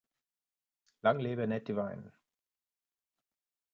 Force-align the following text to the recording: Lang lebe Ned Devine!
Lang 1.03 1.17
lebe 1.23 1.45
Ned 1.47 1.63
Devine! 1.67 2.09